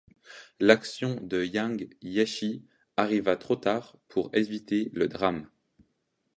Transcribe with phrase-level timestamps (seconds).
[0.59, 2.63] L'action de Jiang Jieshi
[2.97, 5.47] arriva trop tard pour éviter le drame.